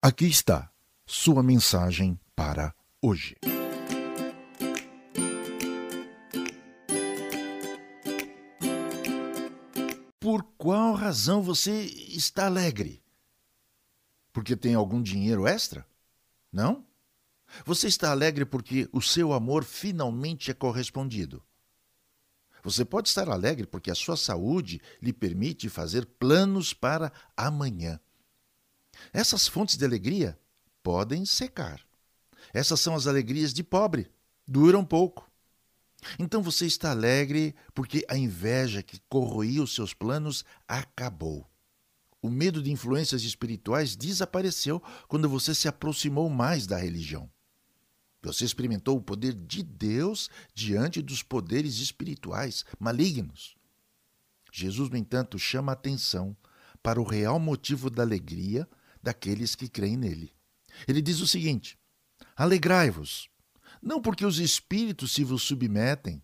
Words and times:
Aqui 0.00 0.26
está 0.26 0.70
sua 1.04 1.42
mensagem 1.42 2.20
para 2.36 2.72
hoje. 3.02 3.34
Por 10.20 10.44
qual 10.56 10.94
razão 10.94 11.42
você 11.42 11.82
está 11.82 12.46
alegre? 12.46 13.02
Porque 14.32 14.54
tem 14.54 14.76
algum 14.76 15.02
dinheiro 15.02 15.48
extra? 15.48 15.84
Não? 16.52 16.86
Você 17.64 17.88
está 17.88 18.12
alegre 18.12 18.44
porque 18.44 18.88
o 18.92 19.02
seu 19.02 19.32
amor 19.32 19.64
finalmente 19.64 20.48
é 20.52 20.54
correspondido. 20.54 21.42
Você 22.62 22.84
pode 22.84 23.08
estar 23.08 23.28
alegre 23.28 23.66
porque 23.66 23.90
a 23.90 23.96
sua 23.96 24.16
saúde 24.16 24.80
lhe 25.02 25.12
permite 25.12 25.68
fazer 25.68 26.06
planos 26.06 26.72
para 26.72 27.12
amanhã. 27.36 27.98
Essas 29.12 29.46
fontes 29.46 29.76
de 29.76 29.84
alegria 29.84 30.38
podem 30.82 31.24
secar. 31.24 31.80
Essas 32.52 32.80
são 32.80 32.94
as 32.94 33.06
alegrias 33.06 33.52
de 33.52 33.62
pobre, 33.62 34.10
duram 34.46 34.84
pouco. 34.84 35.30
Então 36.18 36.42
você 36.42 36.66
está 36.66 36.90
alegre 36.90 37.54
porque 37.74 38.04
a 38.08 38.16
inveja 38.16 38.82
que 38.82 39.00
corroía 39.08 39.62
os 39.62 39.74
seus 39.74 39.92
planos 39.92 40.44
acabou. 40.66 41.48
O 42.20 42.30
medo 42.30 42.62
de 42.62 42.70
influências 42.70 43.22
espirituais 43.22 43.94
desapareceu 43.94 44.82
quando 45.06 45.28
você 45.28 45.54
se 45.54 45.68
aproximou 45.68 46.28
mais 46.28 46.66
da 46.66 46.76
religião. 46.76 47.30
Você 48.22 48.44
experimentou 48.44 48.96
o 48.96 49.02
poder 49.02 49.32
de 49.32 49.62
Deus 49.62 50.28
diante 50.52 51.00
dos 51.00 51.22
poderes 51.22 51.78
espirituais 51.78 52.64
malignos. 52.78 53.56
Jesus, 54.52 54.90
no 54.90 54.96
entanto, 54.96 55.38
chama 55.38 55.72
a 55.72 55.74
atenção 55.74 56.36
para 56.82 57.00
o 57.00 57.04
real 57.04 57.38
motivo 57.38 57.88
da 57.88 58.02
alegria 58.02 58.68
daqueles 59.02 59.54
que 59.54 59.68
creem 59.68 59.96
nele. 59.96 60.32
Ele 60.86 61.02
diz 61.02 61.20
o 61.20 61.26
seguinte: 61.26 61.78
Alegrai-vos, 62.36 63.28
não 63.82 64.00
porque 64.00 64.24
os 64.24 64.38
espíritos 64.38 65.12
se 65.12 65.24
vos 65.24 65.42
submetem, 65.42 66.22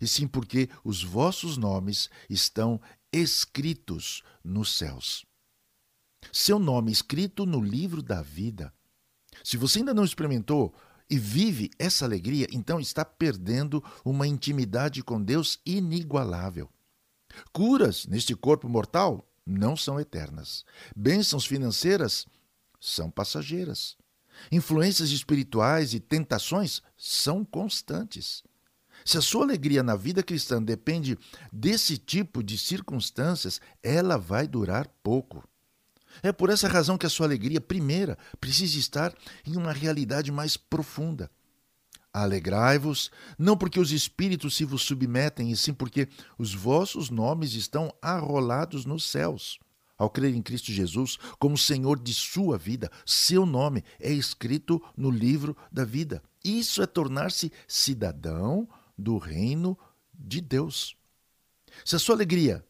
e 0.00 0.06
sim 0.06 0.26
porque 0.26 0.68
os 0.84 1.02
vossos 1.02 1.56
nomes 1.56 2.08
estão 2.28 2.80
escritos 3.12 4.22
nos 4.42 4.76
céus. 4.76 5.24
Seu 6.32 6.58
nome 6.58 6.92
escrito 6.92 7.44
no 7.44 7.60
livro 7.60 8.02
da 8.02 8.22
vida. 8.22 8.72
Se 9.42 9.56
você 9.56 9.80
ainda 9.80 9.92
não 9.92 10.04
experimentou 10.04 10.74
e 11.10 11.18
vive 11.18 11.70
essa 11.78 12.04
alegria, 12.04 12.46
então 12.52 12.78
está 12.78 13.04
perdendo 13.04 13.82
uma 14.04 14.26
intimidade 14.26 15.02
com 15.02 15.22
Deus 15.22 15.58
inigualável. 15.66 16.70
Curas 17.52 18.06
neste 18.06 18.34
corpo 18.34 18.68
mortal 18.68 19.28
não 19.46 19.76
são 19.76 19.98
eternas. 20.00 20.64
Bênçãos 20.94 21.44
financeiras 21.44 22.26
são 22.80 23.10
passageiras. 23.10 23.96
Influências 24.50 25.10
espirituais 25.10 25.94
e 25.94 26.00
tentações 26.00 26.82
são 26.96 27.44
constantes. 27.44 28.42
Se 29.04 29.18
a 29.18 29.22
sua 29.22 29.44
alegria 29.44 29.82
na 29.82 29.96
vida 29.96 30.22
cristã 30.22 30.62
depende 30.62 31.18
desse 31.52 31.98
tipo 31.98 32.42
de 32.42 32.56
circunstâncias, 32.56 33.60
ela 33.82 34.16
vai 34.16 34.46
durar 34.46 34.88
pouco. 35.02 35.46
É 36.22 36.30
por 36.30 36.50
essa 36.50 36.68
razão 36.68 36.98
que 36.98 37.06
a 37.06 37.10
sua 37.10 37.26
alegria 37.26 37.60
primeira 37.60 38.18
precisa 38.40 38.78
estar 38.78 39.14
em 39.46 39.56
uma 39.56 39.72
realidade 39.72 40.30
mais 40.30 40.56
profunda. 40.56 41.30
Alegrai-vos, 42.12 43.10
não 43.38 43.56
porque 43.56 43.80
os 43.80 43.90
espíritos 43.90 44.54
se 44.54 44.64
vos 44.64 44.82
submetem, 44.82 45.50
e 45.50 45.56
sim 45.56 45.72
porque 45.72 46.08
os 46.36 46.54
vossos 46.54 47.08
nomes 47.08 47.54
estão 47.54 47.94
arrolados 48.02 48.84
nos 48.84 49.04
céus. 49.04 49.58
Ao 49.96 50.10
crer 50.10 50.34
em 50.34 50.42
Cristo 50.42 50.72
Jesus 50.72 51.16
como 51.38 51.56
Senhor 51.56 51.98
de 51.98 52.12
sua 52.12 52.58
vida, 52.58 52.90
seu 53.06 53.46
nome 53.46 53.84
é 54.00 54.12
escrito 54.12 54.82
no 54.96 55.10
livro 55.10 55.56
da 55.70 55.84
vida. 55.84 56.22
Isso 56.44 56.82
é 56.82 56.86
tornar-se 56.86 57.52
cidadão 57.68 58.68
do 58.98 59.16
reino 59.16 59.78
de 60.12 60.40
Deus. 60.40 60.96
Se 61.84 61.96
a 61.96 61.98
sua 61.98 62.14
alegria 62.14 62.64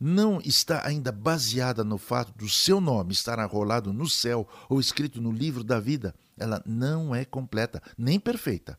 não 0.00 0.40
está 0.42 0.86
ainda 0.86 1.12
baseada 1.12 1.84
no 1.84 1.98
fato 1.98 2.32
do 2.32 2.48
seu 2.48 2.80
nome 2.80 3.12
estar 3.12 3.38
arrolado 3.38 3.92
no 3.92 4.08
céu 4.08 4.48
ou 4.66 4.80
escrito 4.80 5.20
no 5.20 5.30
livro 5.30 5.62
da 5.62 5.78
vida, 5.78 6.14
ela 6.38 6.62
não 6.64 7.14
é 7.14 7.22
completa, 7.22 7.82
nem 7.98 8.18
perfeita. 8.18 8.78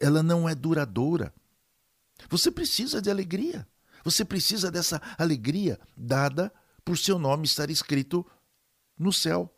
Ela 0.00 0.22
não 0.22 0.48
é 0.48 0.54
duradoura. 0.54 1.34
Você 2.30 2.50
precisa 2.50 3.02
de 3.02 3.10
alegria. 3.10 3.68
Você 4.02 4.24
precisa 4.24 4.70
dessa 4.70 5.02
alegria 5.18 5.78
dada 5.94 6.50
por 6.82 6.96
seu 6.96 7.18
nome 7.18 7.44
estar 7.44 7.68
escrito 7.68 8.24
no 8.98 9.12
céu, 9.12 9.54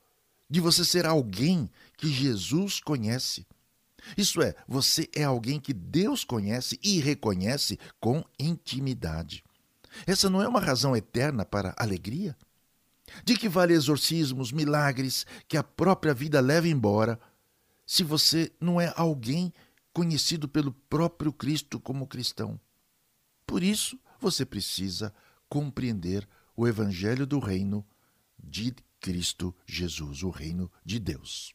de 0.49 0.61
você 0.61 0.85
ser 0.85 1.07
alguém 1.07 1.71
que 1.97 2.09
Jesus 2.09 2.81
conhece. 2.81 3.47
Isso 4.17 4.43
é, 4.43 4.57
você 4.67 5.09
é 5.15 5.23
alguém 5.23 5.61
que 5.61 5.73
Deus 5.73 6.25
conhece 6.25 6.81
e 6.83 6.99
reconhece 6.99 7.79
com 8.01 8.25
intimidade. 8.39 9.45
Essa 10.07 10.31
não 10.31 10.43
é 10.43 10.49
uma 10.49 10.61
razão 10.61 10.97
eterna 10.97 11.45
para 11.45 11.75
alegria? 11.77 12.37
De 13.25 13.37
que 13.37 13.49
vale 13.49 13.75
exorcismos, 13.75 14.53
milagres 14.53 15.27
que 15.49 15.57
a 15.57 15.63
própria 15.63 16.15
vida 16.15 16.41
leva 16.41 16.69
embora, 16.69 17.19
se 17.87 18.05
você 18.05 18.53
não 18.61 18.81
é 18.81 18.93
alguém 18.97 19.53
conhecido 19.93 20.49
pelo 20.49 20.73
próprio 20.73 21.33
Cristo 21.33 21.81
como 21.81 22.07
cristão? 22.07 22.59
Por 23.47 23.63
isso, 23.63 23.99
você 24.21 24.45
precisa 24.45 25.13
compreender 25.49 26.29
o 26.57 26.69
Evangelho 26.69 27.27
do 27.27 27.39
Reino 27.39 27.85
de 28.39 28.75
Cristo 29.01 29.55
Jesus, 29.67 30.23
o 30.23 30.31
Reino 30.31 30.71
de 30.85 31.01
Deus. 31.01 31.55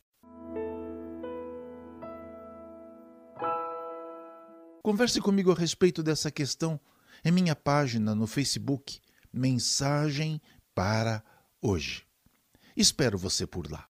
Converse 4.83 5.19
comigo 5.21 5.51
a 5.51 5.55
respeito 5.55 6.03
dessa 6.03 6.29
questão 6.29 6.79
em 7.25 7.31
minha 7.31 7.55
página 7.55 8.13
no 8.13 8.27
Facebook 8.27 8.99
Mensagem 9.33 10.39
para 10.75 11.23
Hoje. 11.59 12.05
Espero 12.77 13.17
você 13.17 13.47
por 13.47 13.69
lá. 13.71 13.89